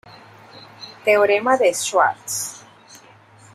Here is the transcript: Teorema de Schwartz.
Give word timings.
Teorema 1.09 1.55
de 1.59 1.71
Schwartz. 1.75 2.63